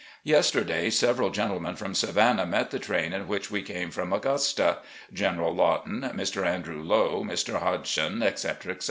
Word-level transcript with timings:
Yester 0.23 0.63
day, 0.63 0.89
several 0.89 1.29
gentlemen 1.29 1.75
from 1.75 1.93
Savannah 1.93 2.47
met 2.47 2.71
the 2.71 2.79
train 2.79 3.13
in 3.13 3.27
which 3.27 3.51
we 3.51 3.61
came 3.61 3.91
from 3.91 4.11
Augusta— 4.11 4.79
General 5.23 5.53
Lawton, 5.53 6.09
Mr. 6.15 6.43
Andrew 6.43 6.81
Lowe, 6.81 7.23
Mr. 7.23 7.59
Hodgson, 7.59 8.23
etc., 8.23 8.71
etc. 8.71 8.77